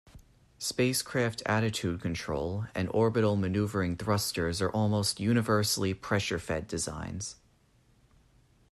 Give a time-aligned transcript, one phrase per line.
[0.57, 7.35] Spacecraft attitude control and orbital maneuvering thrusters are almost universally pressure-fed designs.